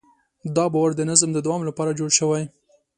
دا 0.55 0.65
باور 0.73 0.91
د 0.95 1.01
نظم 1.11 1.29
د 1.33 1.39
دوام 1.45 1.61
لپاره 1.69 1.95
جوړ 1.99 2.09
شوی. 2.19 2.43